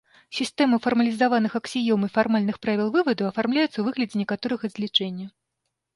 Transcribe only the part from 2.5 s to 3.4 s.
правіл вываду